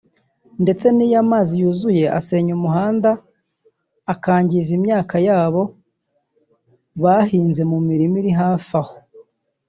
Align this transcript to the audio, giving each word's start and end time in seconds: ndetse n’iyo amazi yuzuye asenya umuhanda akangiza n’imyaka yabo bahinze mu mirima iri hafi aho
ndetse 0.63 0.85
n’iyo 0.91 1.17
amazi 1.23 1.53
yuzuye 1.61 2.05
asenya 2.17 2.51
umuhanda 2.59 3.11
akangiza 4.13 4.69
n’imyaka 4.73 5.15
yabo 5.27 5.63
bahinze 7.03 7.61
mu 7.71 7.77
mirima 7.87 8.15
iri 8.21 8.31
hafi 8.41 8.73
aho 8.79 8.93